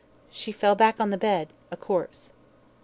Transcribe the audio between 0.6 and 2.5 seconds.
back on the bed, a corpse.